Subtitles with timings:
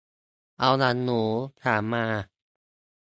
[0.59, 1.21] เอาล่ะหนู
[1.63, 2.05] ถามมา